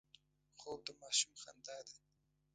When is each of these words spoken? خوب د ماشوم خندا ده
خوب 0.59 0.79
د 0.87 0.89
ماشوم 1.01 1.33
خندا 1.41 1.77
ده 1.87 1.95